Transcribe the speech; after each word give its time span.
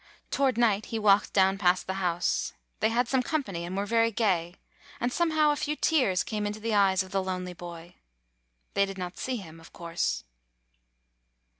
Toward 0.31 0.57
night 0.57 0.87
he 0.87 0.97
walked 0.97 1.31
down 1.31 1.59
past 1.59 1.85
the 1.85 1.93
house. 2.01 2.53
They 2.79 2.89
had 2.89 3.07
some 3.07 3.21
company, 3.21 3.63
and 3.65 3.77
were 3.77 3.85
very 3.85 4.09
gay; 4.09 4.55
and 4.99 5.13
somehow 5.13 5.51
a 5.51 5.55
few 5.55 5.75
tears 5.75 6.23
came 6.23 6.47
into 6.47 6.59
the 6.59 6.73
eyes 6.73 7.03
of 7.03 7.11
the 7.11 7.21
lonely 7.21 7.53
boy. 7.53 7.93
They 8.73 8.87
did 8.87 8.97
not 8.97 9.19
see 9.19 9.35
him, 9.37 9.59
of 9.59 9.71
course. 9.73 10.23